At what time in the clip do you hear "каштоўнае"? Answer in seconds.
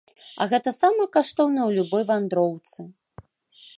1.17-1.65